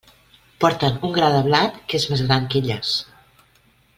Porten 0.63 0.95
un 1.09 1.13
gra 1.17 1.27
de 1.35 1.43
blat 1.49 1.77
que 1.93 2.01
és 2.01 2.09
més 2.13 2.25
gran 2.31 2.51
que 2.53 2.59
elles. 2.65 2.97